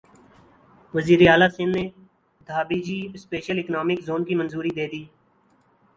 وزیراعلی 0.93 1.47
سندھ 1.55 1.75
نے 1.77 1.83
Dhabeji 2.49 2.99
special 3.15 3.57
economic 3.59 3.99
zone 4.07 4.21
کی 4.27 4.35
منظوری 4.35 4.69
دیدی 4.77 5.03